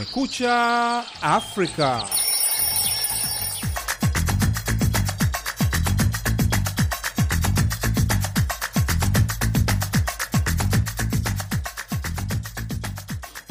[0.00, 2.06] Kumekucha Afrika.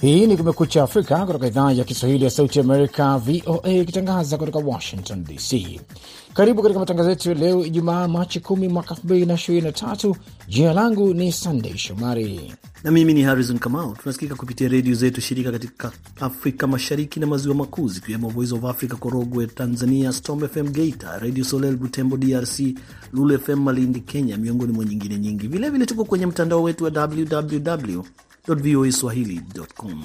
[0.02, 5.24] Hii ni Kumekucha Afrika kutoka idhaa ya Kiswahili ya Sauti Amerika, VOA, ikitangaza kutoka Washington
[5.24, 5.82] DC.
[6.40, 10.16] Karibu katika matangazo yetu leo Ijumaa, Machi 10 mwaka 2023.
[10.48, 13.96] Jina langu ni Sandey Shomari na mimi ni Harrison Kamau.
[13.96, 18.94] Tunasikika kupitia redio zetu shirika katika Afrika Mashariki na Maziwa Makuu, zikiwemo Voice of Africa
[18.96, 22.60] Korogwe Tanzania, Storm FM Geita, Radio Soleil Butembo DRC,
[23.14, 25.48] Lulu FM Malindi Kenya, miongoni mwa nyingine nyingi.
[25.48, 28.02] Vilevile tuko kwenye mtandao wetu wa www
[28.48, 30.04] voa swahili.com.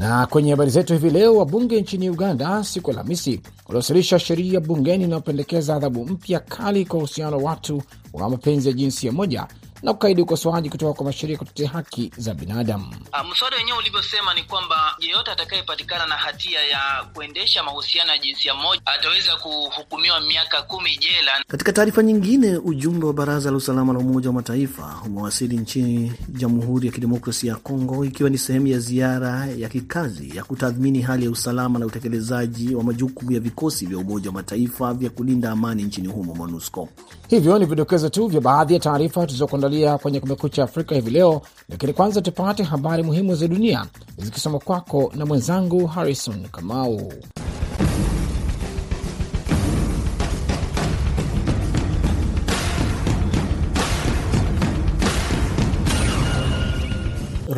[0.00, 5.74] Na kwenye habari zetu hivi leo, wabunge nchini Uganda siku Alhamisi waliwasilisha sheria bungeni inayopendekeza
[5.76, 9.46] adhabu mpya kali kwa uhusiano wa watu wa mapenzi ya jinsia moja
[9.82, 12.94] na kukaidi ukosoaji kutoka kwa mashirika kutetea haki za binadamu.
[13.32, 16.80] Mswada wenyewe ulivyosema ni kwamba yeyote atakayepatikana na hatia ya
[17.14, 21.32] kuendesha mahusiano ya jinsia moja ataweza kuhukumiwa miaka kumi jela.
[21.48, 26.86] Katika taarifa nyingine, ujumbe wa Baraza la Usalama la Umoja wa Mataifa umewasili nchini Jamhuri
[26.86, 31.30] ya Kidemokrasia ya Kongo ikiwa ni sehemu ya ziara ya kikazi ya kutathmini hali ya
[31.30, 36.08] usalama na utekelezaji wa majukumu ya vikosi vya Umoja wa Mataifa vya kulinda amani nchini
[36.08, 36.88] humo, MONUSCO.
[37.30, 41.92] Hivyo ni vidokezo tu vya baadhi ya taarifa tulizokuandalia kwenye Kumekucha Afrika hivi leo, lakini
[41.92, 43.86] kwanza tupate habari muhimu za dunia
[44.18, 47.12] zikisoma kwako na mwenzangu Harrison Kamau.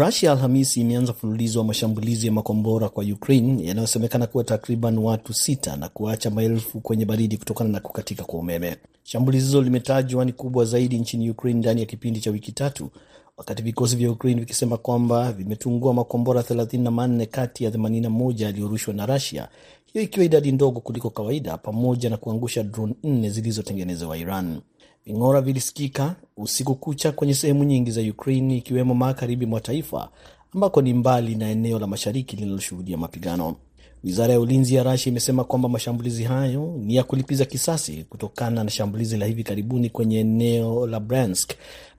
[0.05, 5.77] Rusia Alhamisi imeanza mfululizo wa mashambulizi ya makombora kwa Ukraine yanayosemekana kuwa takriban watu sita
[5.77, 8.77] na kuacha maelfu kwenye baridi kutokana na kukatika kwa umeme.
[9.03, 12.91] Shambulizi hilo limetajwa ni kubwa zaidi nchini Ukraine ndani ya kipindi cha wiki tatu,
[13.37, 19.49] wakati vikosi vya Ukraine vikisema kwamba vimetungua makombora 34 kati ya 81 yaliyorushwa na Rusia,
[19.93, 24.61] hiyo ikiwa idadi ndogo kuliko kawaida, pamoja na kuangusha drone nne zilizotengenezewa Iran.
[25.07, 30.09] Ving'ora vilisikika usiku kucha kwenye sehemu nyingi za Ukraine ikiwemo magharibi mwa taifa
[30.55, 33.57] ambako ni mbali na eneo la mashariki linaloshuhudia mapigano.
[34.05, 38.71] Wizara ya ulinzi ya Rasia imesema kwamba mashambulizi hayo ni ya kulipiza kisasi kutokana na
[38.71, 41.51] shambulizi la hivi karibuni kwenye eneo la Bransk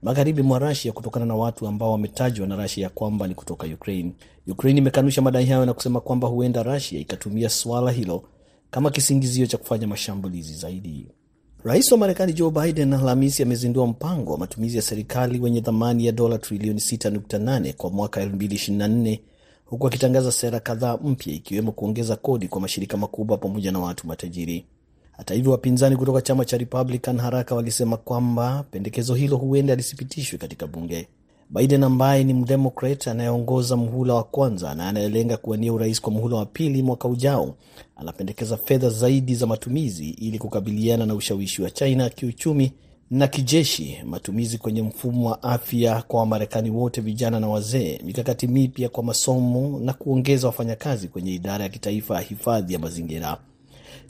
[0.02, 4.12] magharibi mwa Rasia kutokana na watu ambao wametajwa na Rasia kwamba ni kutoka Ukraine.
[4.48, 8.24] Ukraine imekanusha madai hayo na kusema kwamba huenda Rasia ikatumia suala hilo
[8.72, 11.08] kama kisingizio cha kufanya mashambulizi zaidi.
[11.66, 16.12] Rais wa Marekani Joe Biden Alhamisi amezindua mpango wa matumizi ya serikali wenye thamani ya
[16.12, 19.20] dola trilioni 6.8 kwa mwaka 2024
[19.66, 24.66] huku akitangaza sera kadhaa mpya ikiwemo kuongeza kodi kwa mashirika makubwa pamoja na watu matajiri.
[25.12, 30.68] Hata hivyo, wapinzani kutoka chama cha Republican haraka walisema kwamba pendekezo hilo huenda lisipitishwe katika
[30.68, 31.08] bunge.
[31.54, 36.46] Biden ambaye ni mdemokrat anayeongoza mhula wa kwanza na anayelenga kuwania urais kwa mhula wa
[36.46, 37.56] pili mwaka ujao,
[37.96, 42.72] anapendekeza fedha zaidi za matumizi ili kukabiliana na ushawishi wa China kiuchumi
[43.12, 48.90] na kijeshi, matumizi kwenye mfumo wa afya kwa Wamarekani wote, vijana na wazee, mikakati mipya
[48.90, 53.38] kwa masomo na kuongeza wafanyakazi kwenye idara ya kitaifa ya hifadhi ya mazingira.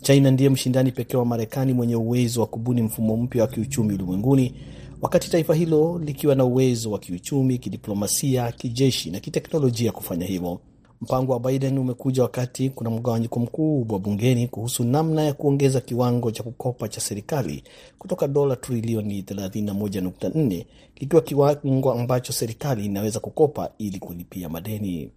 [0.01, 4.53] China ndiye mshindani pekee wa Marekani mwenye uwezo wa kubuni mfumo mpya wa kiuchumi ulimwenguni,
[5.03, 10.59] wakati taifa hilo likiwa na uwezo wa kiuchumi, kidiplomasia, kijeshi na kiteknolojia kufanya hivyo.
[11.01, 16.43] Mpango wa Biden umekuja wakati kuna mgawanyiko mkubwa bungeni kuhusu namna ya kuongeza kiwango cha
[16.43, 17.63] kukopa cha serikali
[17.99, 20.65] kutoka dola trilioni 31.4
[20.95, 25.09] kikiwa kiwango ambacho serikali inaweza kukopa ili kulipia madeni.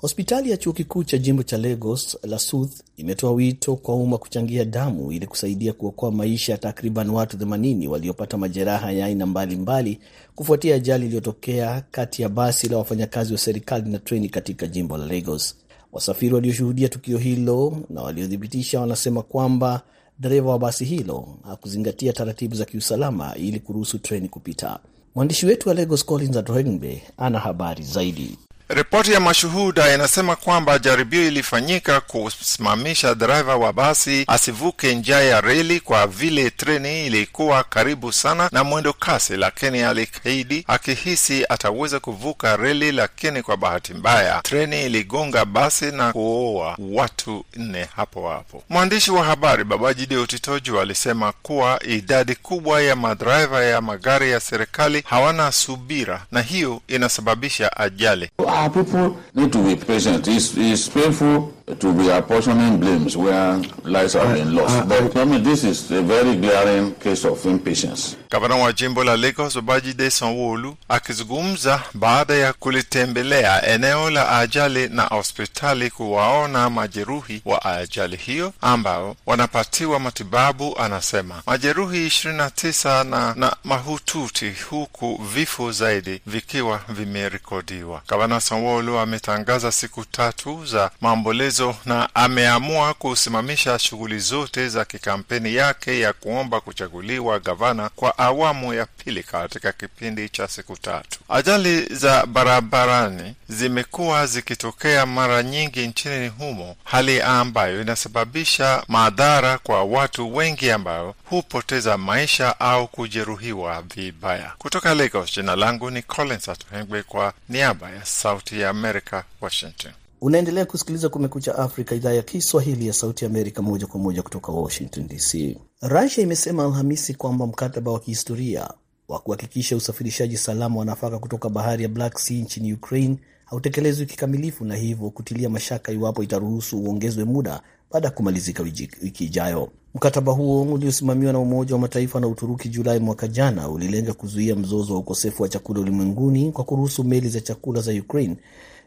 [0.00, 4.64] Hospitali ya chuo kikuu cha jimbo cha Lagos la Suth imetoa wito kwa umma kuchangia
[4.64, 9.98] damu ili kusaidia kuokoa maisha ya takriban watu 80 waliopata majeraha ya aina mbalimbali
[10.34, 15.06] kufuatia ajali iliyotokea kati ya basi la wafanyakazi wa serikali na treni katika jimbo la
[15.06, 15.54] Lagos.
[15.92, 19.82] Wasafiri walioshuhudia tukio hilo na waliothibitisha wanasema kwamba
[20.18, 24.78] dereva wa basi hilo hakuzingatia taratibu za kiusalama ili kuruhusu treni kupita.
[25.14, 28.38] Mwandishi wetu wa Lagos Collins Atohengbe ana habari zaidi.
[28.68, 35.80] Ripoti ya mashuhuda inasema kwamba jaribio ilifanyika kusimamisha dereva wa basi asivuke njia ya reli
[35.80, 42.92] kwa vile treni ilikuwa karibu sana na mwendo kasi, lakini alikaidi akihisi ataweza kuvuka reli,
[42.92, 48.62] lakini kwa bahati mbaya treni iligonga basi na kuoa watu nne hapo hapo.
[48.68, 55.02] Mwandishi wa habari Babajide Otitoju alisema kuwa idadi kubwa ya madereva ya magari ya serikali
[55.06, 58.30] hawana subira na hiyo inasababisha ajali.
[58.58, 60.26] Our people need to be patient.
[60.26, 64.88] It's, it's painful to be apportioning blames where lives have been lost.
[64.88, 68.16] But I mean, this is a very glaring case of impatience.
[68.30, 75.02] Gavana wa jimbo la Lagos Babajide Sanwo-Olu akizungumza baada ya kulitembelea eneo la ajali na
[75.02, 84.54] hospitali kuwaona majeruhi wa ajali hiyo ambao wanapatiwa matibabu, anasema majeruhi 29 na, na mahututi
[84.70, 88.02] huku vifo zaidi vikiwa vimerekodiwa.
[88.08, 96.00] Gavana Sanwo-Olu ametangaza siku tatu za maombolezo na ameamua kusimamisha shughuli zote za kikampeni yake
[96.00, 101.18] ya kuomba kuchaguliwa gavana kwa awamu ya pili katika kipindi cha siku tatu.
[101.28, 110.36] Ajali za barabarani zimekuwa zikitokea mara nyingi nchini humo, hali ambayo inasababisha madhara kwa watu
[110.36, 114.52] wengi ambao hupoteza maisha au kujeruhiwa vibaya.
[114.58, 119.92] Kutoka Lagos, jina langu ni Collins Atohengwe kwa niaba ya Sauti ya America, Washington.
[120.20, 125.08] Unaendelea kusikiliza Kumekucha Afrika, idhaa ya Kiswahili ya Sauti Amerika, moja kwa moja kutoka Washington
[125.08, 125.58] DC.
[125.82, 128.70] Rusia imesema Alhamisi kwamba mkataba wa kihistoria
[129.08, 134.64] wa kuhakikisha usafirishaji salama wa nafaka kutoka bahari ya Black Sea nchini Ukraine hautekelezwi kikamilifu
[134.64, 137.60] na hivyo kutilia mashaka iwapo itaruhusu uongezwe muda
[137.90, 138.62] baada ya kumalizika
[139.02, 139.68] wiki ijayo.
[139.94, 144.92] Mkataba huo uliosimamiwa na Umoja wa Mataifa na Uturuki Julai mwaka jana ulilenga kuzuia mzozo
[144.92, 148.36] wa ukosefu wa chakula ulimwenguni kwa kuruhusu meli za chakula za Ukraine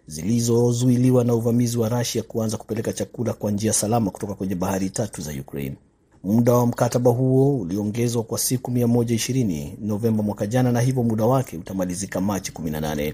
[0.07, 5.21] zilizozuiliwa na uvamizi wa Russia kuanza kupeleka chakula kwa njia salama kutoka kwenye bahari tatu
[5.21, 5.75] za Ukraine.
[6.23, 11.57] Muda wa mkataba huo uliongezwa kwa siku 120 Novemba mwaka jana, na hivyo muda wake
[11.57, 13.13] utamalizika Machi 18.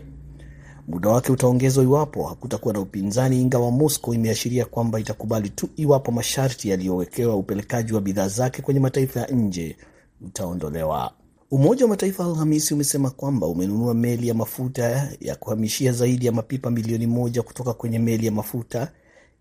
[0.88, 6.70] Muda wake utaongezwa iwapo hakutakuwa na upinzani, ingawa Moscow imeashiria kwamba itakubali tu iwapo masharti
[6.70, 9.78] yaliyowekewa upelekaji wa bidhaa zake kwenye mataifa ya nje
[10.22, 11.12] utaondolewa.
[11.52, 16.72] Umoja wa Mataifa Alhamisi umesema kwamba umenunua meli ya mafuta ya kuhamishia zaidi ya mapipa
[16.72, 18.92] milioni moja kutoka kwenye meli ya mafuta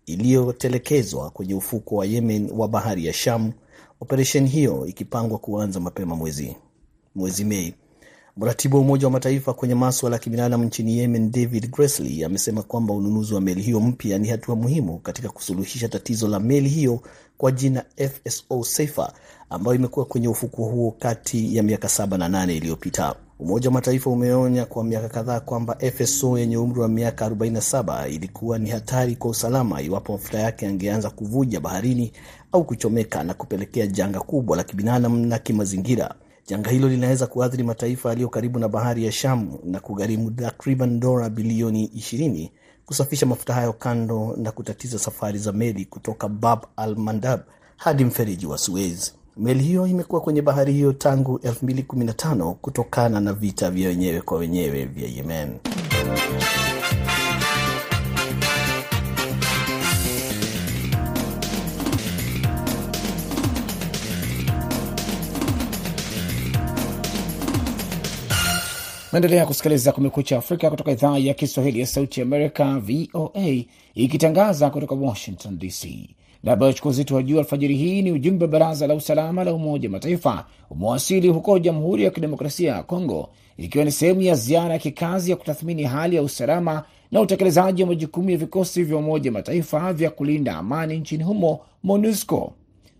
[0.05, 3.51] iliyotelekezwa kwenye ufuko wa Yemen wa bahari ya Sham,
[4.01, 6.55] operesheni hiyo ikipangwa kuanza mapema mwezi,
[7.15, 7.73] mwezi Mei.
[8.37, 12.93] Mratibu wa Umoja wa Mataifa kwenye maswala ya kibinadamu nchini Yemen, David Gressly, amesema kwamba
[12.93, 16.99] ununuzi wa meli hiyo mpya ni hatua muhimu katika kusuluhisha tatizo la meli hiyo
[17.37, 19.13] kwa jina FSO Safer
[19.49, 23.15] ambayo imekuwa kwenye ufuko huo kati ya miaka saba na nane iliyopita.
[23.39, 28.59] Umoja wa Mataifa umeonya kwa miaka kadhaa kwamba FSO yenye umri wa miaka 47 ilikuwa
[28.59, 32.11] ni hatari kwa usalama iwapo mafuta yake yangeanza kuvuja baharini
[32.51, 36.15] au kuchomeka na kupelekea janga kubwa la kibinadamu na kimazingira.
[36.47, 41.29] Janga hilo linaweza kuathiri mataifa yaliyo karibu na bahari ya Shamu na kugharimu takriban dola
[41.29, 42.49] bilioni 20
[42.85, 47.39] kusafisha mafuta hayo, kando na kutatiza safari za meli kutoka Bab al Mandab
[47.77, 49.13] hadi mfereji wa Suez.
[49.39, 54.85] Meli hiyo imekuwa kwenye bahari hiyo tangu 2015 kutokana na vita vya wenyewe kwa wenyewe
[54.85, 55.57] vya Yemen.
[69.11, 73.63] Naendelea kusikiliza Kumekucha Afrika kutoka idhaa ya Kiswahili ya Sauti Amerika, VOA,
[73.95, 76.09] ikitangaza kutoka Washington DC.
[76.43, 79.53] Na habari chukua uzito wa juu alfajiri hii ni ujumbe wa Baraza la Usalama la
[79.53, 84.79] Umoja Mataifa umewasili huko Jamhuri ya Kidemokrasia ya Kongo, ikiwa ni sehemu ya ziara ya
[84.79, 89.93] kikazi ya kutathmini hali ya usalama na utekelezaji wa majukumu ya vikosi vya Umoja Mataifa
[89.93, 92.53] vya kulinda amani nchini humo, MONUSCO.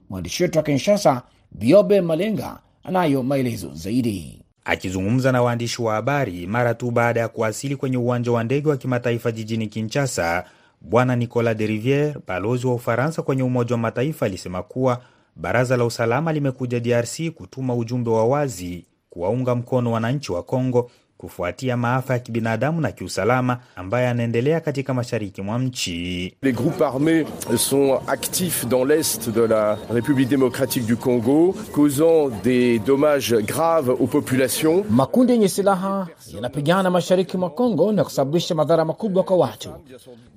[0.09, 1.21] Mwandishi wetu wa Kinshasa,
[1.51, 4.41] Biobe Malenga, anayo maelezo zaidi.
[4.65, 8.77] Akizungumza na waandishi wa habari mara tu baada ya kuwasili kwenye uwanja wa ndege wa
[8.77, 10.43] kimataifa jijini Kinshasa,
[10.81, 15.01] Bwana Nicolas de Riviere, balozi wa Ufaransa kwenye Umoja wa Mataifa, alisema kuwa
[15.35, 21.77] baraza la usalama limekuja DRC kutuma ujumbe wa wazi kuwaunga mkono wananchi wa Kongo kufuatia
[21.77, 26.33] maafa ya kibinadamu na kiusalama ambayo yanaendelea katika mashariki mwa nchi.
[26.41, 27.25] Les groupes armés
[27.57, 34.07] sont actifs dans l'est de la République démocratique du Congo causant des dommages graves aux
[34.07, 34.85] populations.
[34.89, 39.69] Makundi yenye silaha yanapigana mashariki mwa Kongo na kusababisha madhara makubwa kwa watu.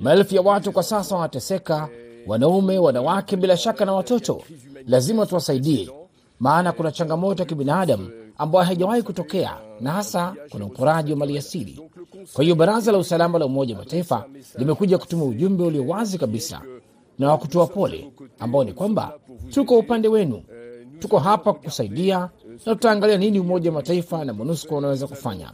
[0.01, 1.89] Maelfu ya watu kwa sasa wanateseka,
[2.27, 4.43] wanaume, wanawake, bila shaka na watoto.
[4.87, 5.89] Lazima tuwasaidie,
[6.41, 11.81] maana kuna changamoto ya kibinadamu ambayo haijawahi kutokea na hasa kuna uporaji wa maliasili.
[12.33, 14.25] Kwa hiyo baraza la usalama la Umoja wa Mataifa
[14.59, 16.63] limekuja kutuma ujumbe ulio wazi kabisa
[17.19, 19.13] na wa kutoa pole, ambao ni kwamba
[19.51, 20.43] tuko upande wenu,
[20.99, 22.19] tuko hapa kukusaidia
[22.67, 25.53] na tutaangalia nini Umoja wa Mataifa na MONUSCO wanaweza kufanya.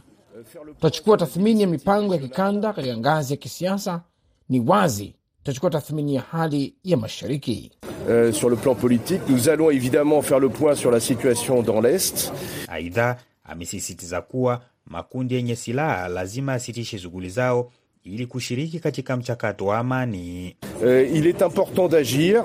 [0.75, 4.01] Tutachukua tathmini ya mipango ya kikanda katika ngazi ya kisiasa.
[4.49, 7.71] Ni wazi tutachukua tathmini ya hali ya mashariki.
[7.83, 11.81] Uh, sur le plan politique, nous allons évidemment faire le point sur la situation dans
[11.81, 12.31] l'Est.
[12.69, 17.71] Aidha, amesisitiza kuwa makundi yenye silaha lazima yasitishe shughuli zao
[18.03, 20.55] ili kushiriki katika mchakato wa amani.
[20.81, 22.43] Uh, il est important d'agir.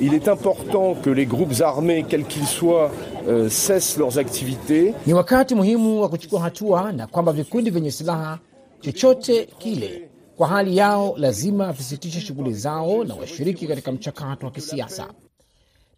[0.00, 2.90] Il est important que les groupes armés, quels qu'ils soient,
[3.28, 4.94] uh, cessent leurs activités.
[5.06, 8.38] Ni wakati muhimu wa kuchukua hatua na kwamba vikundi vyenye silaha
[8.80, 15.08] chochote kile kwa hali yao lazima visitishe shughuli zao na washiriki katika mchakato wa kisiasa.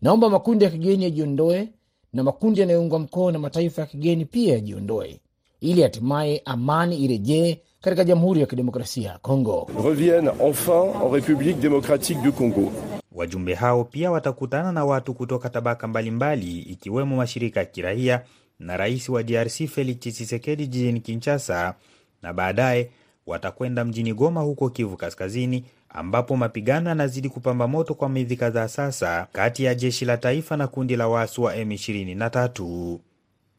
[0.03, 1.69] Naomba makundi ya kigeni yajiondoe
[2.17, 5.21] na makundi yanayoungwa mkono na mataifa ya kigeni pia yajiondoe,
[5.61, 9.71] ili hatimaye amani irejee katika Jamhuri ya Kidemokrasia ya Kongo.
[9.85, 12.73] Revienne enfin en République démocratique du Congo.
[13.13, 18.23] Wajumbe hao pia watakutana na watu kutoka tabaka mbalimbali ikiwemo mashirika ya kiraia
[18.59, 21.75] na rais wa DRC Felix Tshisekedi jijini Kinshasa,
[22.23, 22.91] na baadaye
[23.27, 25.65] watakwenda mjini Goma huko Kivu Kaskazini,
[25.97, 30.67] ambapo mapigano yanazidi kupamba moto kwa miezi kadhaa sasa kati ya jeshi la taifa na
[30.67, 32.99] kundi la waasi wa M23.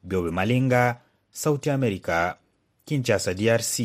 [0.03, 0.96] Byobe Malinga,
[1.32, 2.36] Sauti ya Amerika,
[2.86, 3.79] Kinshasa, DRC.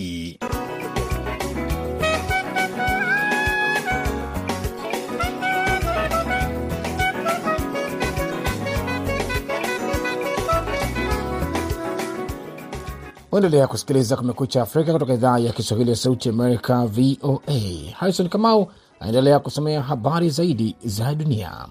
[13.33, 17.61] Uendelea kusikiliza Kumekucha Afrika kutoka idhaa ya Kiswahili ya Sauti Amerika, VOA.
[17.99, 18.69] Harrison Kamau
[19.01, 21.67] anaendelea kusomea habari zaidi za dunia.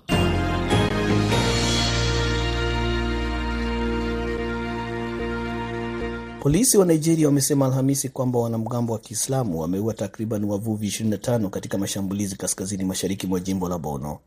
[6.40, 12.36] Polisi wa Nigeria wamesema Alhamisi kwamba wanamgambo wa Kiislamu wameua takriban wavuvi 25 katika mashambulizi
[12.36, 14.20] kaskazini mashariki mwa jimbo la Borno.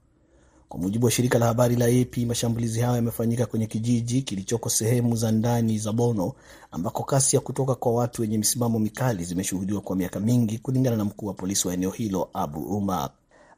[0.74, 5.16] Kwa mujibu wa shirika la habari la AP, mashambulizi hayo yamefanyika kwenye kijiji kilichoko sehemu
[5.16, 6.32] za ndani za Bono
[6.70, 11.04] ambako kasi ya kutoka kwa watu wenye misimamo mikali zimeshuhudiwa kwa miaka mingi, kulingana na
[11.04, 13.10] mkuu wa polisi wa eneo hilo Abu Umar.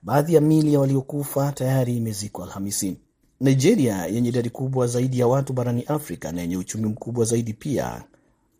[0.02, 2.96] Baadhi ya mili ya waliokufa tayari imezikwa Alhamisi.
[3.40, 8.02] Nigeria yenye idadi kubwa zaidi ya watu barani Afrika na yenye uchumi mkubwa zaidi pia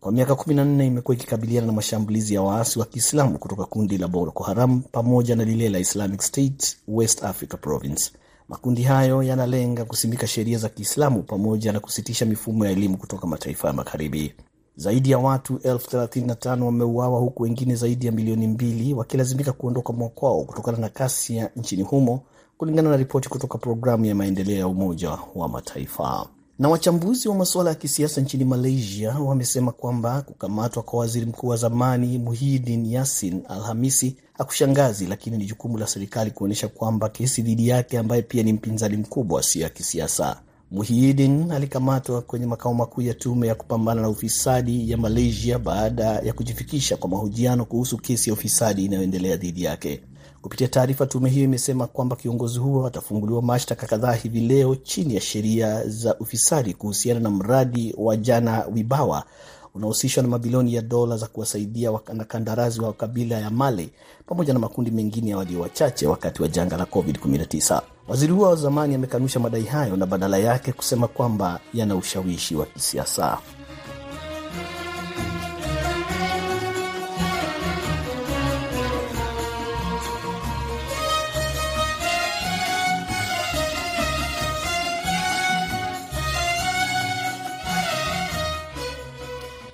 [0.01, 4.45] kwa miaka 14 imekuwa ikikabiliana na mashambulizi ya waasi wa Kiislamu kutoka kundi la Boko
[4.45, 8.11] Haram pamoja na lile la Islamic State West Africa Province.
[8.49, 13.69] Makundi hayo yanalenga kusimika sheria za Kiislamu pamoja na kusitisha mifumo ya elimu kutoka mataifa
[13.69, 14.35] ya Magharibi.
[14.77, 20.45] Zaidi ya watu elfu 35 wameuawa huku wengine zaidi ya milioni mbili wakilazimika kuondoka mwakwao
[20.45, 22.21] kutokana na kasi ya nchini humo,
[22.59, 26.29] kulingana na ripoti kutoka programu ya maendeleo ya Umoja wa Mataifa.
[26.59, 31.57] Na wachambuzi wa masuala ya kisiasa nchini Malaysia wamesema kwamba kukamatwa kwa waziri mkuu wa
[31.57, 37.99] zamani Muhyiddin Yassin Alhamisi hakushangazi, lakini ni jukumu la serikali kuonyesha kwamba kesi dhidi yake
[37.99, 40.41] ambaye pia ni mpinzani mkubwa sio ya kisiasa.
[40.71, 46.33] Muhyiddin alikamatwa kwenye makao makuu ya tume ya kupambana na ufisadi ya Malaysia baada ya
[46.33, 50.01] kujifikisha kwa mahojiano kuhusu kesi ya ufisadi inayoendelea dhidi yake.
[50.47, 55.21] Kupitia taarifa, tume hiyo imesema kwamba kiongozi huo atafunguliwa mashtaka kadhaa hivi leo chini ya
[55.21, 59.25] sheria za ufisadi kuhusiana na mradi wa Jana Wibawa
[59.75, 63.89] unahusishwa na mabilioni ya dola za kuwasaidia wanakandarasi wa kabila ya Male
[64.27, 67.81] pamoja na makundi mengine ya walio wachache wakati wa janga la COVID-19.
[68.09, 72.67] Waziri huo wa zamani amekanusha madai hayo na badala yake kusema kwamba yana ushawishi wa
[72.67, 73.39] kisiasa.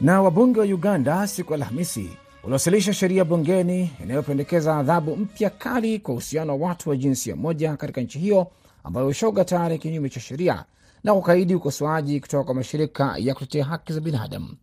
[0.02, 2.11] Na wabunge wa Uganda siku Alhamisi
[2.42, 8.00] waliwasilisha sheria bungeni inayopendekeza adhabu mpya kali kwa uhusiano wa watu wa jinsia moja katika
[8.00, 8.47] nchi hiyo
[8.85, 10.64] ambayo ushoga tayari kinyume cha sheria
[11.04, 14.56] na kukaidi ukosoaji kutoka kwa mashirika ya kutetea haki za binadamu.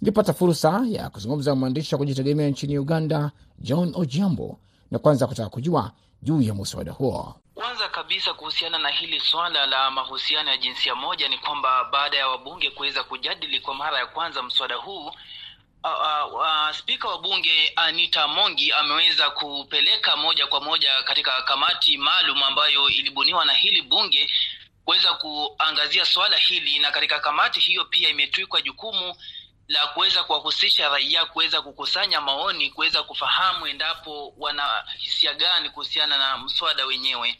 [0.00, 4.58] Nilipata fursa ya kuzungumza na mwandishi wa kujitegemea nchini Uganda, John Ojiambo,
[4.90, 7.34] na kwanza kutaka kujua juu ya muswada huo.
[7.54, 12.28] Kwanza kabisa kuhusiana na hili swala la mahusiano ya jinsia moja ni kwamba baada ya
[12.28, 15.06] wabunge kuweza kujadili kwa mara ya kwanza mswada huu
[15.84, 22.42] uh, uh, spika wa bunge Anita Mongi ameweza kupeleka moja kwa moja katika kamati maalum
[22.42, 24.30] ambayo ilibuniwa na hili bunge
[24.84, 29.14] kuweza kuangazia swala hili, na katika kamati hiyo pia imetwikwa jukumu
[29.68, 36.38] la kuweza kuwahusisha raia kuweza kukusanya maoni, kuweza kufahamu endapo wana hisia gani kuhusiana na
[36.38, 37.38] mswada wenyewe.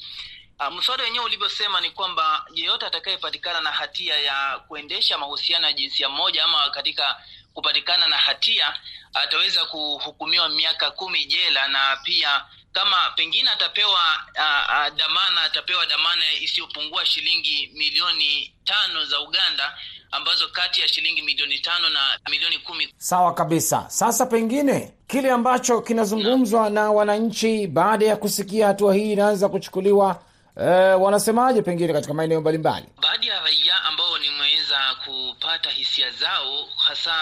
[0.61, 6.09] Uh, mswada wenyewe ulivyosema ni kwamba yeyote atakayepatikana na hatia ya kuendesha mahusiano ya jinsia
[6.09, 7.23] moja ama katika
[7.55, 8.75] kupatikana na hatia
[9.15, 14.01] ataweza kuhukumiwa miaka kumi jela na pia kama pengine atapewa
[14.35, 19.79] uh, uh, dhamana atapewa damana isiyopungua shilingi milioni tano za Uganda
[20.11, 22.95] ambazo kati ya shilingi milioni tano na milioni kumi.
[22.97, 23.85] Sawa kabisa.
[23.89, 30.23] Sasa pengine kile ambacho kinazungumzwa na wananchi baada ya kusikia hatua hii inaanza kuchukuliwa,
[30.61, 32.87] eh, wanasemaje pengine katika maeneo mbalimbali?
[33.03, 37.15] Baadhi ya raia ambao nimeweza kupata hisia zao, hasa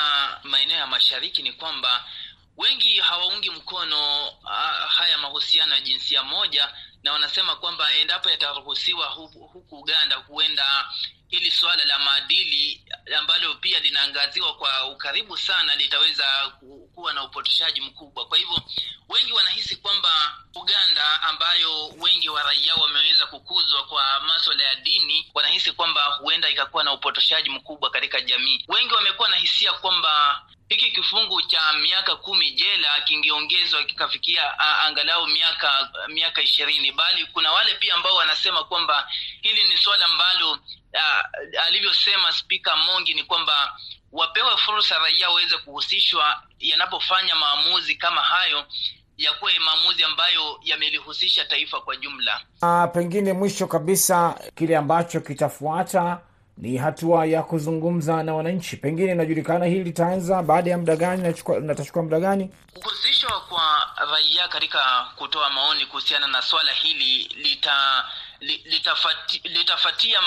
[0.43, 2.05] maeneo ya mashariki, ni kwamba
[2.57, 4.51] wengi hawaungi mkono uh,
[4.89, 10.91] haya mahusiano ya jinsia moja na wanasema kwamba endapo yataruhusiwa huku Uganda huenda
[11.33, 12.83] hili suala la maadili
[13.19, 16.53] ambalo pia linaangaziwa kwa ukaribu sana litaweza
[16.95, 18.27] kuwa na upotoshaji mkubwa.
[18.27, 18.62] Kwa hivyo
[19.09, 25.73] wengi wanahisi kwamba Uganda ambayo wengi wa raia wameweza kukuzwa kwa maswala ya dini, wanahisi
[25.73, 28.65] kwamba huenda ikakuwa na upotoshaji mkubwa katika jamii.
[28.69, 35.91] Wengi wamekuwa na hisia kwamba hiki kifungu cha miaka kumi jela kingeongezwa kikafikia angalau miaka
[36.09, 39.11] miaka ishirini, bali kuna wale pia ambao wanasema kwamba
[39.43, 40.59] hili ni suala ambalo
[40.94, 43.78] uh, alivyosema Spika Mongi ni kwamba
[44.12, 48.64] wapewe fursa raia waweze kuhusishwa yanapofanya maamuzi kama hayo
[49.16, 52.40] yakuwe maamuzi ambayo yamelihusisha taifa kwa jumla.
[52.62, 56.20] Uh, pengine mwisho kabisa kile ambacho kitafuata
[56.62, 58.76] ni hatua ya kuzungumza na wananchi.
[58.76, 61.23] Pengine inajulikana hili litaanza baada ya muda gani,
[61.61, 62.50] natachukua muda gani?
[62.75, 64.81] Kuhusishwa kwa raia katika
[65.16, 68.04] kutoa maoni kuhusiana na swala hili lita
[68.40, 70.19] litafati, litafatia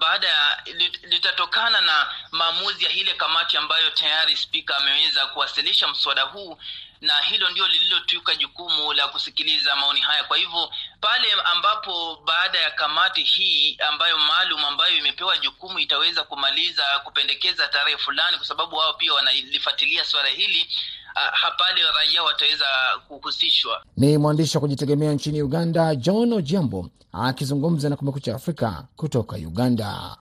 [0.00, 0.62] baada ya
[1.02, 6.58] litatokana na maamuzi ya ile kamati ambayo tayari spika ameweza kuwasilisha mswada huu
[7.00, 10.24] na hilo ndio lililotuka jukumu la kusikiliza maoni haya.
[10.24, 16.82] Kwa hivyo pale ambapo baada ya kamati hii ambayo maalum ambayo imepewa jukumu itaweza kumaliza
[17.04, 20.66] kupendekeza tarehe fulani, kwa sababu wao pia wanalifuatilia swala hili
[21.14, 22.66] hapale raia wataweza
[23.08, 23.82] kuhusishwa.
[23.96, 30.16] Ni mwandishi wa kujitegemea nchini Uganda John Ojiambo akizungumza na Kumekucha Afrika kutoka Uganda.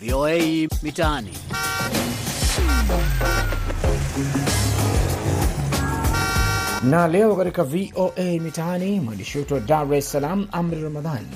[0.00, 1.38] VOA Mitaani.
[6.90, 11.26] Na leo katika VOA Mitaani, mwandishi wetu wa Dar es Salaam Amri Ramadhan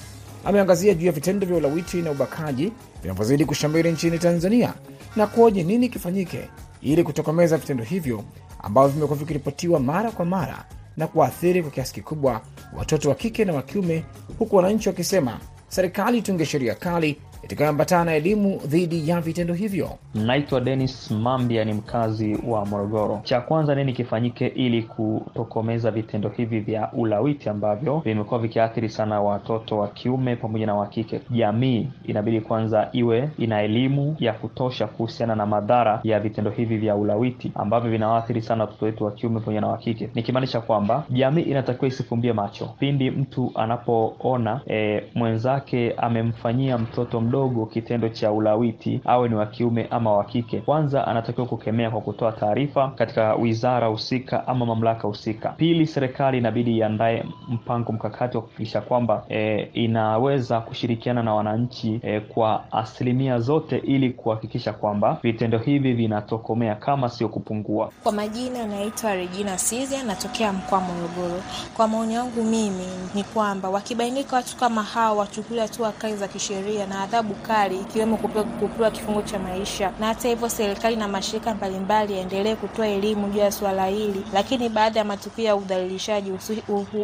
[0.44, 4.74] ameangazia juu ya vitendo vya ulawiti na ubakaji vinavyozidi kushamiri nchini Tanzania.
[5.16, 6.48] Na kuoje nini kifanyike
[6.82, 8.24] ili kutokomeza vitendo hivyo
[8.62, 10.64] ambavyo vimekuwa vikiripotiwa mara kwa mara
[10.96, 12.40] na kuathiri kwa kiasi kikubwa
[12.78, 14.04] watoto wa kike na wa kiume,
[14.38, 19.90] huku wananchi wakisema serikali itunge sheria kali itakayoambatana na elimu dhidi ya vitendo hivyo.
[20.14, 23.20] Naitwa Denis Mambia, ni mkazi wa Morogoro.
[23.24, 29.78] Cha kwanza, nini kifanyike ili kutokomeza vitendo hivi vya ulawiti ambavyo vimekuwa vikiathiri sana watoto
[29.78, 31.20] wa kiume pamoja na wa kike?
[31.30, 36.96] Jamii inabidi kwanza iwe ina elimu ya kutosha kuhusiana na madhara ya vitendo hivi vya
[36.96, 41.42] ulawiti ambavyo vinawaathiri sana watoto wetu wa kiume pamoja na wa kike, nikimaanisha kwamba jamii
[41.42, 49.28] inatakiwa isifumbie macho pindi mtu anapoona e, mwenzake amemfanyia mtoto mdogo kitendo cha ulawiti, awe
[49.28, 54.46] ni wa kiume ama wa kike, kwanza anatakiwa kukemea kwa kutoa taarifa katika wizara husika
[54.46, 55.48] ama mamlaka husika.
[55.48, 62.20] Pili, serikali inabidi iandae mpango mkakati wa kuhakikisha kwamba e, inaweza kushirikiana na wananchi e,
[62.20, 67.90] kwa asilimia zote ili kuhakikisha kwamba vitendo hivi vinatokomea kama sio kupungua.
[68.02, 71.42] Kwa majina naitwa Regina Sizia, natokea mkoa Morogoro.
[71.76, 76.86] Kwa maoni yangu mimi ni kwamba wakibainika watu kama hao wachukuliwe hatua kali za kisheria
[76.86, 78.16] na adhabu kali ikiwemo
[78.60, 79.92] kupewa kifungo cha maisha.
[80.00, 84.68] Na hata hivyo, serikali na mashirika mbalimbali yaendelee kutoa elimu juu ya suala hili, lakini
[84.68, 86.32] baada ya matukio ya udhalilishaji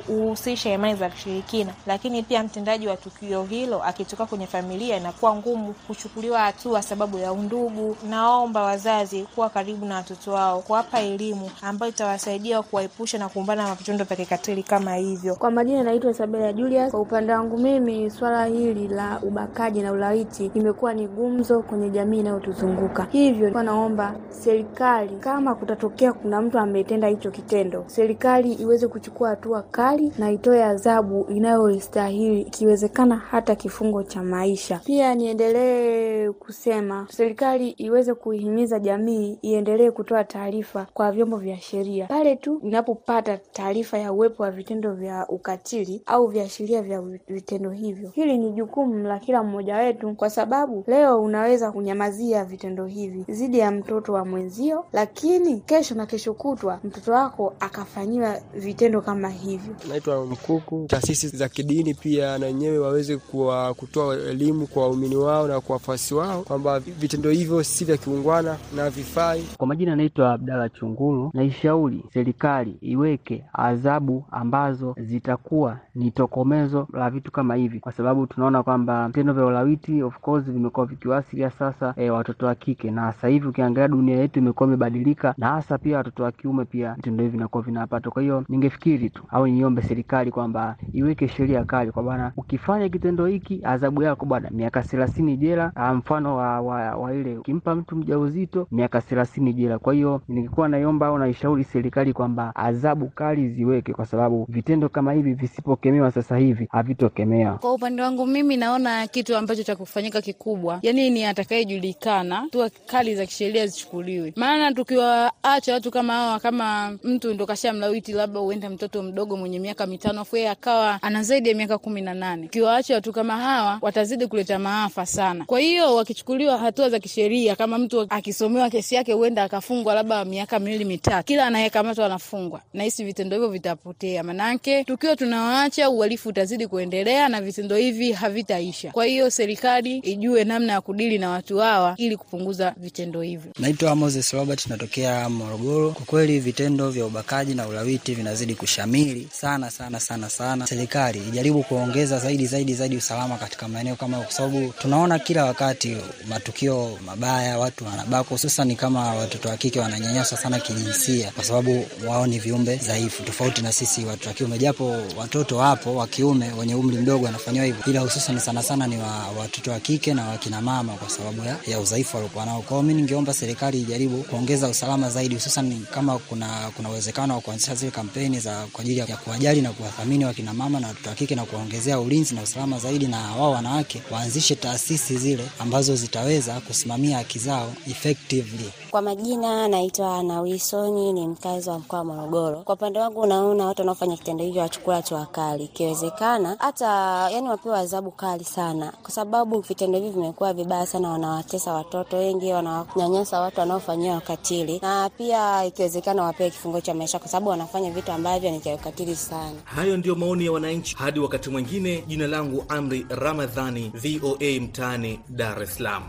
[0.07, 5.75] huhusisha imani za kishirikina, lakini pia mtendaji wa tukio hilo akitoka kwenye familia inakuwa ngumu
[5.87, 7.97] kuchukuliwa hatua sababu ya undugu.
[8.11, 13.75] Naomba wazazi kuwa karibu na watoto wao, kuwapa elimu ambayo itawasaidia kuwaepusha na kuumbana na
[13.75, 15.35] vitendo vya kikatili kama hivyo.
[15.35, 16.91] Kwa majina naitwa Isabela Julius.
[16.91, 22.21] Kwa upande wangu mimi, swala hili la ubakaji na ulawiti imekuwa ni gumzo kwenye jamii
[22.21, 23.07] inayotuzunguka.
[23.11, 30.13] Hivyo naomba serikali, kama kutatokea kuna mtu ametenda hicho kitendo, serikali iweze kuchukua hatua kali
[30.19, 34.81] na itoe adhabu inayostahili, ikiwezekana hata kifungo cha maisha.
[34.85, 42.37] Pia niendelee kusema serikali iweze kuihimiza jamii iendelee kutoa taarifa kwa vyombo vya sheria pale
[42.37, 48.11] tu inapopata taarifa ya uwepo wa vitendo vya ukatili au viashiria vya vitendo hivyo.
[48.15, 53.59] Hili ni jukumu la kila mmoja wetu, kwa sababu leo unaweza kunyamazia vitendo hivi dhidi
[53.59, 59.75] ya mtoto wa mwenzio, lakini kesho na kesho kutwa mtoto wako akafanyiwa vitendo kama hivyo.
[59.89, 60.85] Naitwa Mkuku.
[60.89, 65.73] Taasisi za kidini pia na wenyewe waweze kuwa kutoa elimu kwa waumini wao na kwa
[65.73, 69.45] wafuasi wao kwamba vitendo hivyo si vya kiungwana na vifai.
[69.59, 71.31] Kwa majina anaitwa Abdalla Chungulu.
[71.35, 78.63] Naishauri serikali iweke adhabu ambazo zitakuwa ni tokomezo la vitu kama hivi, kwa sababu tunaona
[78.63, 83.13] kwamba vitendo vya ulawiti ulawiti of course vimekuwa vikiwasilia sasa e, watoto wa kike, na
[83.13, 87.23] sasa hivi ukiangalia dunia yetu imekuwa imebadilika, na hasa pia watoto wa kiume pia vitendo
[87.25, 88.11] hivi vinakuwa vinapata.
[88.11, 93.27] Kwa hiyo ningefikiri tu au niombe serikali kwamba iweke sheria kali kwa bwana, ukifanya kitendo
[93.27, 95.73] hiki adhabu yako bwana miaka thelathini jela.
[95.95, 99.79] Mfano wa, wa, wa ile ukimpa mtu mjauzito miaka thelathini jela.
[99.79, 105.13] Kwa hiyo ningekuwa naiomba au naishauri serikali kwamba adhabu kali ziweke, kwa sababu vitendo kama
[105.13, 107.59] hivi visipokemewa sasa hivi havitokemewa.
[107.59, 113.17] Kwa upande wangu mimi naona kitu ambacho cha kufanyika kikubwa, yani ni atakayejulikana, hatua kali
[113.17, 118.71] za kisheria zichukuliwe, maana tukiwaacha watu kama hawa, kama mtu ndo kasha mlawiti, labda huenda
[118.71, 122.47] mtoto mdogo mwenye miaka mitano afu yeye akawa ana zaidi ya miaka kumi na nane,
[122.47, 125.45] ukiwaacha watu kama hawa watazidi kuleta maafa sana.
[125.45, 130.59] Kwa hiyo wakichukuliwa hatua za kisheria, kama mtu akisomewa kesi yake huenda akafungwa labda miaka
[130.59, 137.29] miwili mitatu, kila anayekamatwa anafungwa, nahisi vitendo hivyo vitapotea, manake tukiwa tunawaacha uhalifu utazidi kuendelea
[137.29, 138.91] na vitendo hivi havitaisha.
[138.91, 139.66] Kwa hiyo serikali
[140.03, 143.53] ijue namna ya kudili na watu hawa ili kupunguza vitendo hivyo.
[143.59, 145.91] Naitwa Moses Robert, natokea Morogoro.
[145.91, 150.67] Kwa kweli vitendo vya ubakaji na ulawiti vinazidi kushamiri sana sana sana sana.
[150.67, 155.97] Serikali ijaribu kuongeza zaidi zaidi zaidi usalama katika maeneo kama, kwa sababu tunaona kila wakati
[156.29, 162.27] matukio mabaya, watu wanabakwa, hususan kama watoto wa kike wananyanyaswa sana kijinsia, kwa sababu wao
[162.27, 166.75] ni viumbe dhaifu tofauti na sisi watu wa kiume, japo watoto wapo wa kiume wenye
[166.75, 170.61] umri mdogo wanafanyiwa hivyo, ila hususan sana sana ni wa, watoto wa kike na wakina
[170.61, 172.63] mama, kwa sababu ya, ya udhaifu waliokuwa nao.
[172.63, 177.75] Kwao mi ningeomba serikali ijaribu kuongeza usalama zaidi, hususan kama kuna kuna uwezekano wa kuanzisha
[177.75, 181.35] zile kampeni za kwa ajili ya kuwajali na kuwathamini wakina mama na watoto wa kike
[181.35, 187.17] na kuwaongezea ulinzi na usalama zaidi, na wao wanawake waanzishe taasisi zile ambazo zitaweza kusimamia
[187.17, 188.71] haki zao effectively.
[188.91, 192.57] Kwa majina naitwa Ana Wilsoni, ni mkazi wa mkoa wa Morogoro.
[192.63, 196.87] Kwa upande wangu, unaona watu wanaofanya kitendo hivyo wachukua hatua kali, ikiwezekana hata
[197.31, 201.09] yani wapewa adhabu kali sana, kwa sababu vitendo hivi vimekuwa vibaya sana.
[201.11, 207.29] Wanawatesa watoto wengi, wanawanyanyasa watu wanaofanyia wakatili, na pia ikiwezekana wapewe kifungo cha maisha, kwa
[207.29, 209.57] sababu wanafanya vitu ambavyo ni vya ukatili sana.
[209.65, 210.97] Hayo ndiyo maoni ya wananchi.
[210.97, 216.03] Hadi wakati mwingine, jina langu Amri Ramadhani, VOA Mtaani, Dar es Salaam.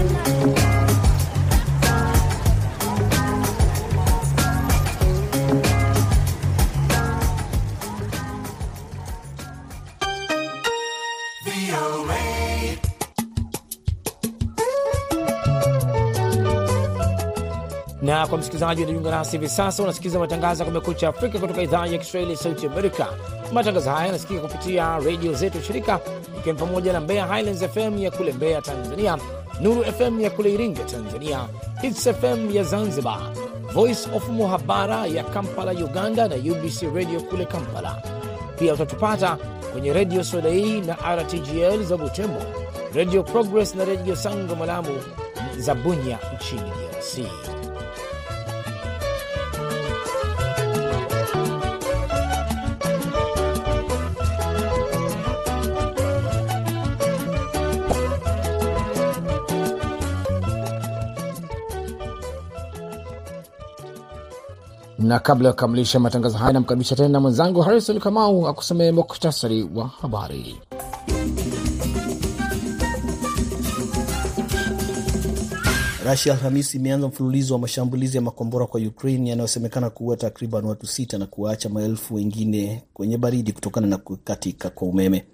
[18.27, 21.97] Na kwa msikilizaji unajiunga nasi hivi sasa, unasikiliza matangazo ya Kumekucha Afrika kutoka idhaa ya
[21.97, 23.07] Kiswahili ya Sauti Amerika.
[23.53, 25.99] Matangazo haya yanasikika kupitia redio zetu shirika,
[26.39, 29.17] ikiwa ni pamoja na Mbeya Highlands FM ya kule Mbeya Tanzania,
[29.61, 31.39] Nuru FM ya kule Iringa Tanzania,
[31.81, 33.19] Hits FM ya Zanzibar,
[33.73, 38.01] Voice of Muhabara ya Kampala Uganda na UBC Radio kule Kampala.
[38.59, 39.37] Pia utatupata
[39.71, 42.41] kwenye redio Soleil na RTGL za Butembo,
[42.93, 44.89] Radio Progress na redio Sango Malamu
[45.57, 47.56] za Bunya nchini DRC.
[65.07, 70.55] Na kabla ya kukamilisha matangazo haya, namkaribisha tena mwenzangu Harrison Kamau akusomee muktasari wa habari.
[76.05, 81.17] Rasia Alhamisi imeanza mfululizo wa mashambulizi ya makombora kwa Ukraine yanayosemekana kuua takriban watu sita
[81.17, 85.25] na kuwaacha maelfu wengine kwenye baridi kutokana na kukatika kwa umeme.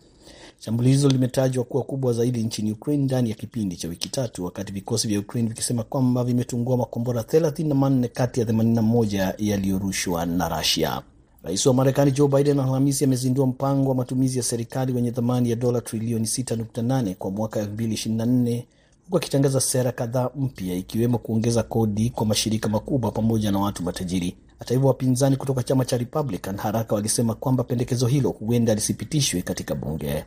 [0.66, 5.08] Shambulizi limetajwa kuwa kubwa zaidi nchini Ukraine ndani ya kipindi cha wiki tatu, wakati vikosi
[5.08, 11.02] vya Ukraine vikisema kwamba vimetungua makombora 34 kati ya 81 yaliyorushwa na Rasia.
[11.44, 15.56] Rais wa Marekani Joe Biden Alhamisi amezindua mpango wa matumizi ya serikali wenye thamani ya
[15.56, 18.64] dola trilioni 6.8 kwa mwaka 2024
[19.06, 24.38] huku akitangaza sera kadhaa mpya ikiwemo kuongeza kodi kwa mashirika makubwa pamoja na watu matajiri.
[24.60, 29.76] Hata hivyo, wapinzani kutoka chama cha Republican haraka walisema kwamba pendekezo hilo huenda lisipitishwe katika
[29.76, 30.24] bunge.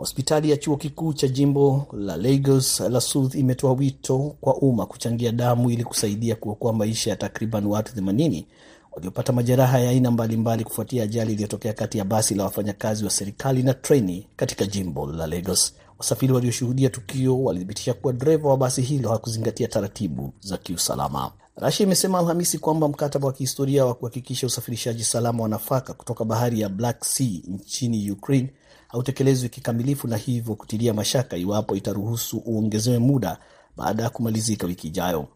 [0.00, 5.32] Hospitali ya chuo kikuu cha jimbo la Lagos la South imetoa wito kwa umma kuchangia
[5.32, 8.44] damu ili kusaidia kuokoa maisha ya takriban watu 80
[8.92, 13.62] waliopata majeraha ya aina mbalimbali kufuatia ajali iliyotokea kati ya basi la wafanyakazi wa serikali
[13.62, 15.74] na treni katika jimbo la Lagos.
[15.98, 21.32] Wasafiri walioshuhudia tukio walithibitisha kuwa dereva wa basi hilo hakuzingatia taratibu za kiusalama.
[21.56, 26.60] Rasia imesema Alhamisi kwamba mkataba wa kihistoria wa kuhakikisha usafirishaji salama wa nafaka kutoka bahari
[26.60, 28.52] ya Black Sea nchini Ukraine
[28.92, 33.38] hautekelezwi kikamilifu na hivyo kutilia mashaka iwapo itaruhusu uongezewe muda
[33.76, 35.28] baada ya kumalizika wiki ijayo.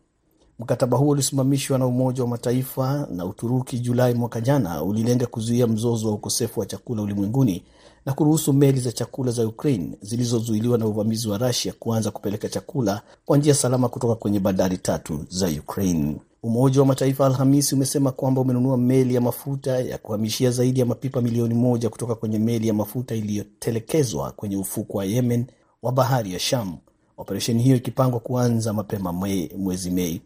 [0.58, 6.08] Mkataba huo ulisimamishwa na Umoja wa Mataifa na Uturuki Julai mwaka jana, ulilenga kuzuia mzozo
[6.08, 7.64] wa ukosefu wa chakula ulimwenguni
[8.06, 13.02] na kuruhusu meli za chakula za Ukraine zilizozuiliwa na uvamizi wa Russia kuanza kupeleka chakula
[13.24, 16.16] kwa njia salama kutoka kwenye bandari tatu za Ukraine.
[16.42, 21.20] Umoja wa Mataifa Alhamisi umesema kwamba umenunua meli ya mafuta ya kuhamishia zaidi ya mapipa
[21.20, 25.46] milioni moja kutoka kwenye meli ya mafuta iliyotelekezwa kwenye ufuko wa Yemen
[25.82, 26.76] wa bahari ya Sham,
[27.16, 29.12] operesheni hiyo ikipangwa kuanza mapema
[29.58, 30.20] mwezi Mei.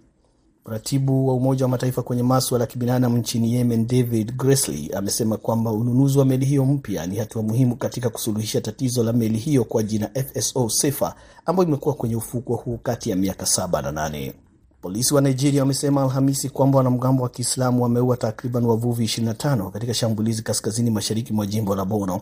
[0.69, 5.73] Mratibu wa Umoja wa Mataifa kwenye maswala ya kibinadamu nchini Yemen, David Gressly, amesema kwamba
[5.73, 9.83] ununuzi wa meli hiyo mpya ni hatua muhimu katika kusuluhisha tatizo la meli hiyo kwa
[9.83, 11.15] jina FSO Safer
[11.47, 14.35] ambayo imekuwa kwenye ufukwa huu kati ya miaka saba na nane.
[14.83, 20.43] Polisi wa Nigeria wamesema Alhamisi kwamba wanamgambo wa Kiislamu wameua takriban wavuvi 25 katika shambulizi
[20.43, 22.21] kaskazini mashariki mwa jimbo la Borno.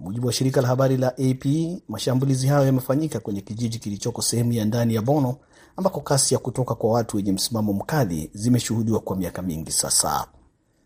[0.00, 1.44] Kwa mujibu wa shirika la habari la AP,
[1.88, 5.36] mashambulizi hayo yamefanyika kwenye kijiji kilichoko sehemu ya ndani ya Bono
[5.76, 10.26] ambako kasi ya kutoka kwa watu wenye msimamo mkali zimeshuhudiwa kwa miaka mingi sasa.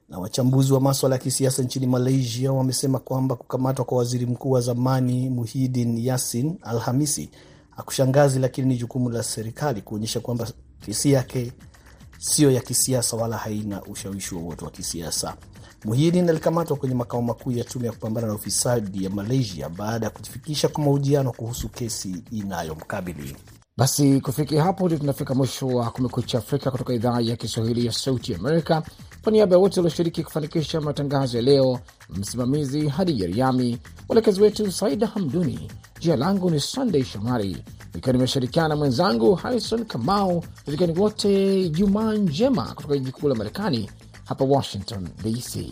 [0.09, 4.61] Na wachambuzi wa maswala ya kisiasa nchini Malaysia wamesema kwamba kukamatwa kwa waziri mkuu wa
[4.61, 7.31] zamani Muhyiddin Yassin Alhamisi
[7.71, 10.49] hakushangazi, lakini ni jukumu la serikali kuonyesha kwamba
[10.81, 11.53] kesi yake
[12.19, 15.37] siyo ya kisiasa wala haina ushawishi wowote wa, wa kisiasa.
[15.85, 20.11] Muhyiddin alikamatwa kwenye makao makuu ya tume ya kupambana na ufisadi ya Malaysia baada ya
[20.11, 23.37] kujifikisha kwa mahojiano kuhusu kesi inayomkabili.
[23.77, 28.35] Basi kufikia hapo ndio tunafika mwisho wa Kumekucha Afrika kutoka idhaa ya Kiswahili ya Sauti
[28.35, 28.83] Amerika.
[29.23, 35.07] Kwa niaba ya wote walioshiriki kufanikisha matangazo ya leo, msimamizi hadi Jeriami, mwelekezi wetu Saida
[35.07, 35.71] Hamduni,
[36.01, 42.63] jina langu ni Sandey Shomari ikiwa nimeshirikiana na mwenzangu Harrison Kamau, ikiwa wote Jumaa njema
[42.75, 43.91] kutoka jiji kuu la Marekani
[44.25, 45.71] hapa Washington DC.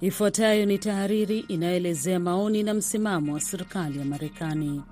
[0.00, 4.82] Ifuatayo ni tahariri inayoelezea maoni na msimamo wa serikali ya Marekani.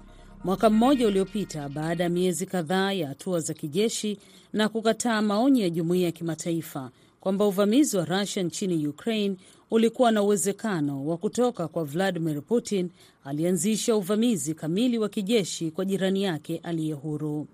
[0.45, 4.19] Mwaka mmoja uliopita, baada ya miezi kadhaa ya hatua za kijeshi
[4.53, 9.37] na kukataa maoni ya jumuiya ya kimataifa kwamba uvamizi wa Rusia nchini Ukraine
[9.71, 12.91] ulikuwa na uwezekano wa kutoka kwa Vladimir Putin,
[13.25, 17.47] alianzisha uvamizi kamili wa kijeshi kwa jirani yake aliye huru.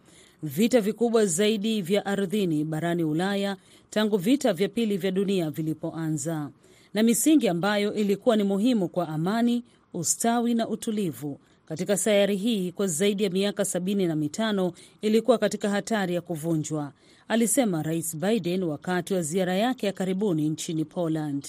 [0.42, 3.56] Vita vikubwa zaidi vya ardhini barani Ulaya
[3.90, 6.50] tangu vita vya pili vya dunia vilipoanza
[6.94, 12.86] na misingi ambayo ilikuwa ni muhimu kwa amani, ustawi na utulivu katika sayari hii kwa
[12.86, 14.72] zaidi ya miaka sabini na mitano
[15.02, 16.92] ilikuwa katika hatari ya kuvunjwa,
[17.28, 21.46] alisema Rais Biden wakati wa ziara yake ya karibuni nchini Poland.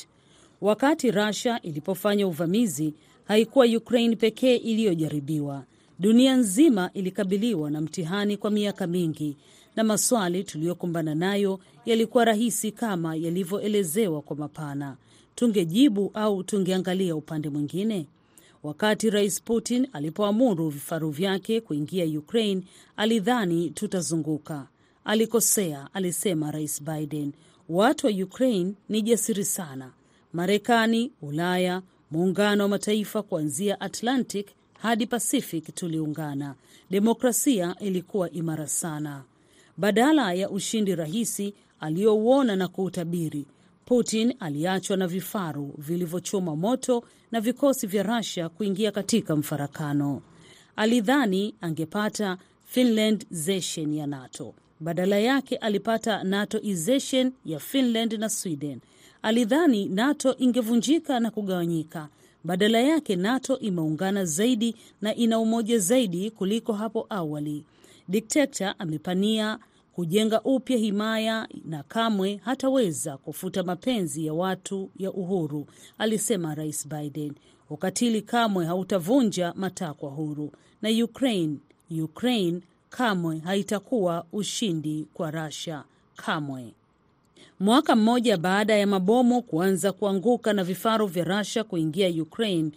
[0.61, 5.63] Wakati Russia ilipofanya uvamizi, haikuwa Ukraine pekee iliyojaribiwa.
[5.99, 9.37] Dunia nzima ilikabiliwa na mtihani kwa miaka mingi,
[9.75, 14.97] na maswali tuliyokumbana nayo yalikuwa rahisi kama yalivyoelezewa kwa mapana.
[15.35, 18.05] Tungejibu au tungeangalia upande mwingine?
[18.65, 22.63] Wakati Rais Putin alipoamuru vifaru vyake kuingia Ukraine,
[22.97, 24.67] alidhani tutazunguka.
[25.03, 27.31] Alikosea, alisema Rais Biden.
[27.69, 29.91] Watu wa Ukraine ni jasiri sana.
[30.33, 34.47] Marekani, Ulaya, muungano wa mataifa kuanzia Atlantic
[34.79, 36.55] hadi Pacific tuliungana.
[36.89, 39.23] Demokrasia ilikuwa imara sana.
[39.77, 43.45] Badala ya ushindi rahisi aliyouona na kuutabiri,
[43.85, 47.03] Putin aliachwa na vifaru vilivyochoma moto
[47.35, 50.21] na vikosi vya Russia kuingia katika mfarakano.
[50.75, 54.53] Alidhani angepata Finlandization ya NATO.
[54.79, 58.79] Badala yake alipata NATOization ya Finland na Sweden.
[59.21, 62.07] Alidhani NATO ingevunjika na kugawanyika.
[62.43, 67.63] Badala yake NATO imeungana zaidi na ina umoja zaidi kuliko hapo awali.
[68.07, 69.59] Dikteta amepania
[69.95, 77.33] kujenga upya himaya na kamwe hataweza kufuta mapenzi ya watu ya uhuru, alisema Rais Biden.
[77.69, 81.57] Ukatili kamwe hautavunja matakwa huru, na Ukraine,
[82.03, 85.83] Ukraine kamwe haitakuwa ushindi kwa Russia,
[86.15, 86.73] kamwe.
[87.59, 92.71] Mwaka mmoja baada ya mabomu kuanza kuanguka na vifaru vya Russia kuingia Ukraine,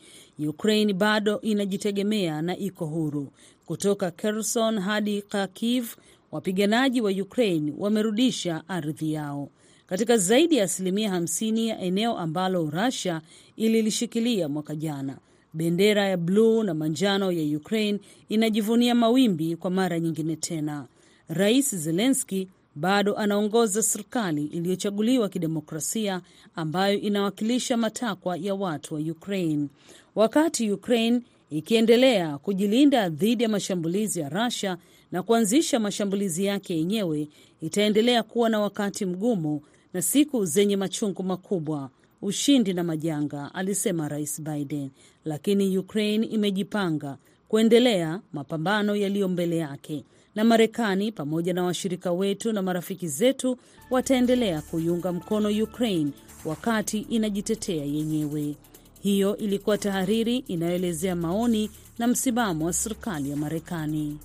[0.49, 3.29] Ukraine bado inajitegemea na iko huru.
[3.67, 5.95] Kutoka Kherson hadi Kharkiv,
[6.33, 9.49] wapiganaji wa Ukraine wamerudisha ardhi yao
[9.87, 13.21] katika zaidi ya asilimia 50 ya eneo ambalo Russia
[13.57, 15.19] ililishikilia mwaka jana.
[15.55, 20.87] Bendera ya bluu na manjano ya Ukraine inajivunia mawimbi kwa mara nyingine tena.
[21.29, 26.21] Rais Zelensky bado anaongoza serikali iliyochaguliwa kidemokrasia
[26.55, 29.69] ambayo inawakilisha matakwa ya watu wa Ukraine.
[30.15, 34.77] Wakati Ukraine ikiendelea kujilinda dhidi ya mashambulizi ya Russia
[35.13, 37.29] na kuanzisha mashambulizi yake yenyewe,
[37.61, 39.61] itaendelea kuwa na wakati mgumu
[39.95, 41.91] na siku zenye machungu makubwa,
[42.23, 44.91] ushindi na majanga, alisema Rais Biden.
[45.25, 47.17] Lakini Ukraine imejipanga
[47.49, 53.57] kuendelea mapambano yaliyo mbele yake, na Marekani pamoja na washirika wetu na marafiki zetu
[53.91, 56.11] wataendelea kuiunga mkono Ukraine
[56.45, 58.57] wakati inajitetea yenyewe.
[59.01, 64.19] Hiyo ilikuwa tahariri inayoelezea maoni na msimamo wa serikali ya Marekani.